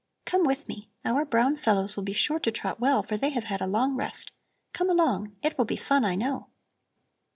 [0.25, 0.89] Come with me!
[1.05, 3.95] Our brown fellows will be sure to trot well, for they have had a long
[3.95, 4.31] rest.
[4.73, 5.35] Come along!
[5.43, 6.47] It will be fun, I know."